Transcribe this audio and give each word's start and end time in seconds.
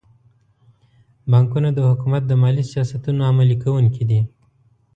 بانکونه 1.31 1.69
د 1.73 1.79
حکومت 1.89 2.23
د 2.27 2.31
مالي 2.41 2.63
سیاستونو 2.71 3.21
عملي 3.31 3.57
کوونکي 3.63 4.03
دي. 4.09 4.21